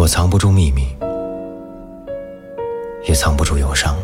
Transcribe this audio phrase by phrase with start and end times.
[0.00, 0.88] 我藏不住秘密，
[3.06, 3.94] 也藏不住忧伤。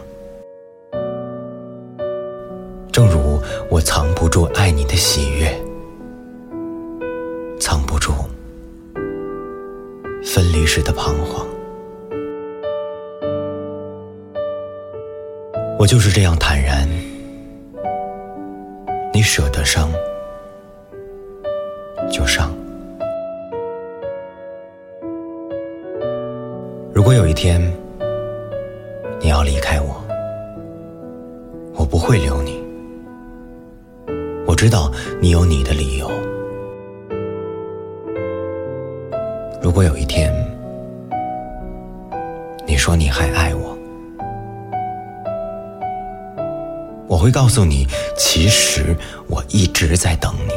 [2.93, 5.59] 正如我藏不住爱你的喜悦，
[7.59, 8.13] 藏不住
[10.23, 11.47] 分离时的彷徨。
[15.79, 16.87] 我就是这样坦然，
[19.15, 19.91] 你舍得伤
[22.13, 22.55] 就伤。
[27.37, 27.61] 天
[29.21, 30.03] 你要离开我，
[31.75, 32.65] 我不会留你。
[34.47, 34.91] 我知道
[35.21, 36.11] 你有你的理由。
[39.63, 40.33] 如果有一天
[42.67, 43.77] 你说你还爱我，
[47.07, 48.97] 我会告诉你，其实
[49.29, 50.55] 我一直在等你。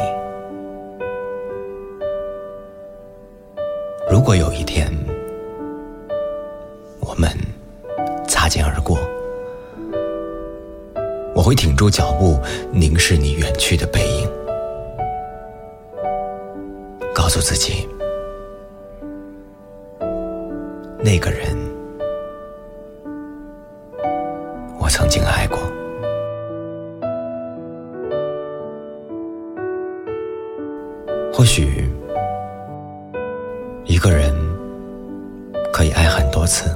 [4.10, 4.90] 如果有一天
[7.20, 7.30] 们
[8.26, 8.98] 擦肩而过，
[11.36, 12.40] 我会挺住脚步，
[12.72, 14.30] 凝视你远去的背影，
[17.14, 17.86] 告诉自己，
[21.00, 21.58] 那个人
[24.80, 25.60] 我曾经爱过。
[31.34, 31.90] 或许，
[33.86, 34.34] 一个人
[35.74, 36.70] 可以爱很多次，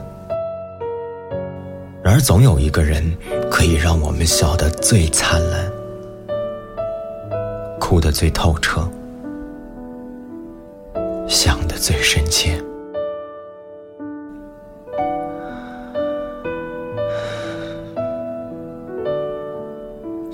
[2.14, 3.04] 而总有一个人
[3.50, 5.72] 可以让我们笑得最灿烂，
[7.80, 8.88] 哭得最透彻，
[11.28, 12.64] 想得最深切。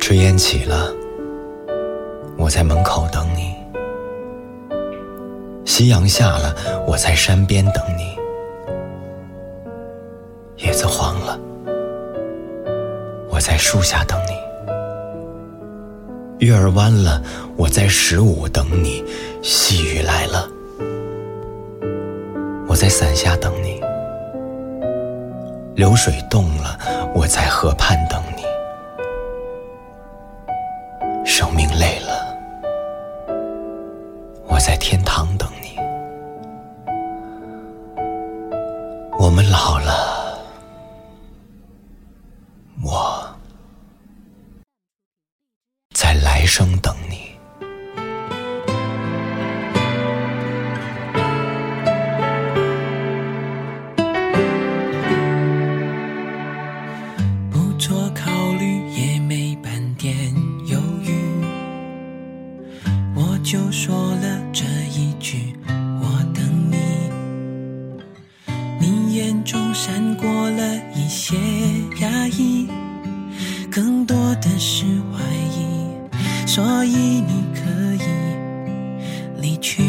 [0.01, 0.93] 炊烟起了，
[2.37, 3.55] 我在门口等你。
[5.63, 6.53] 夕阳下了，
[6.85, 8.03] 我在山边等你；
[10.57, 10.98] 叶子黄了，
[13.39, 14.33] 我在树下等你；
[16.45, 17.23] 月儿弯了，
[17.55, 19.01] 我在十五等你；
[19.41, 20.45] 细雨来了，
[22.67, 23.79] 我在伞下等你；
[25.73, 26.77] 流水动了，
[27.15, 28.43] 我在河畔等你；
[31.25, 32.35] 生命累了，
[34.47, 35.08] 我在天堂
[46.49, 47.29] 生等你。
[57.51, 60.11] 不做考虑，也没半点
[60.65, 61.13] 犹豫，
[63.15, 65.53] 我就说了这一句：
[66.01, 66.77] 我等你。
[68.79, 71.35] 你眼中闪过了一些
[72.01, 72.67] 压抑，
[73.71, 75.48] 更多的是怀疑，
[76.49, 77.61] 所以你可
[78.03, 78.07] 以
[79.39, 79.83] 离去。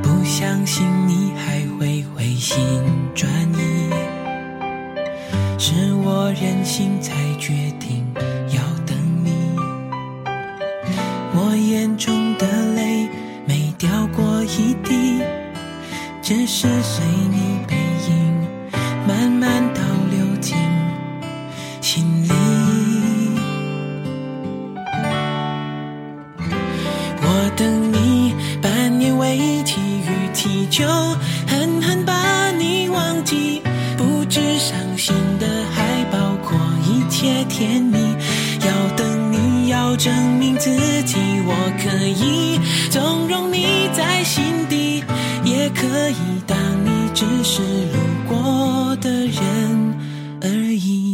[0.00, 2.56] 不相信你还会回心
[3.12, 3.90] 转意，
[5.58, 8.06] 是我任性才决定
[8.54, 9.32] 要等你。
[11.34, 12.46] 我眼中的
[12.76, 13.08] 泪
[13.44, 15.20] 没掉过一滴，
[16.22, 17.74] 只是随你背
[18.08, 18.46] 影
[19.08, 19.67] 慢慢
[31.46, 33.62] 狠狠把你忘记，
[33.96, 37.98] 不止伤心的，还包括一切甜蜜。
[38.60, 40.70] 要等你，要证明自
[41.04, 41.52] 己，我
[41.82, 42.58] 可以
[42.90, 45.02] 纵容你在心底，
[45.44, 47.98] 也可以当你只是路
[48.28, 49.94] 过的人
[50.42, 51.07] 而已。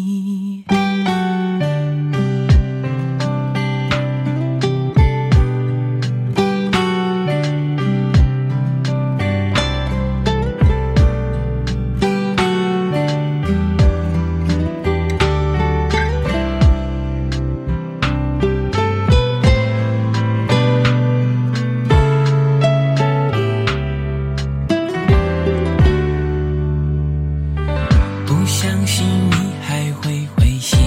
[28.84, 29.36] 相信你
[29.66, 30.78] 还会回心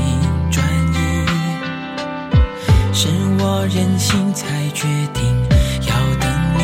[0.52, 0.64] 转
[0.94, 0.98] 意，
[2.94, 3.08] 是
[3.40, 5.24] 我任性才决定
[5.88, 6.30] 要等
[6.60, 6.62] 你。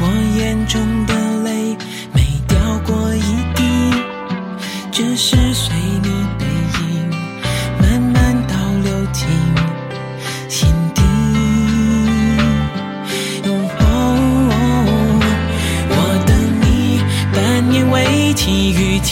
[0.00, 0.04] 我
[0.38, 1.14] 眼中的
[1.44, 1.74] 泪
[2.12, 3.22] 没掉过一
[3.54, 3.62] 滴，
[4.92, 5.74] 只是随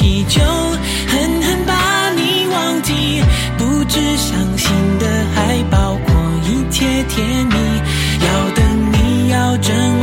[0.00, 3.22] 起就狠狠把你忘记，
[3.58, 6.14] 不知伤心的还包括
[6.48, 7.54] 一切甜蜜，
[8.24, 9.99] 要等你要真。